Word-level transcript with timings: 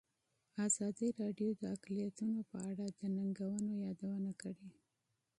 ازادي 0.65 1.07
راډیو 1.21 1.49
د 1.59 1.61
اقلیتونه 1.75 2.37
په 2.51 2.57
اړه 2.69 2.85
د 2.99 2.99
ننګونو 3.15 3.69
یادونه 3.85 4.31
کړې. 4.41 4.69